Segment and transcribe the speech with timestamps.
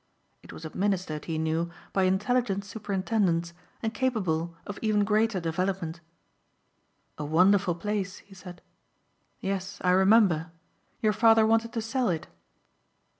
[0.41, 3.53] It was administered, he knew, by intelligent superintendents
[3.83, 6.01] and capable of even greater development.
[7.19, 8.63] "A wonderful place," he said.
[9.41, 10.49] "Yes, I remember.
[11.03, 12.25] Your father wanted to sell it."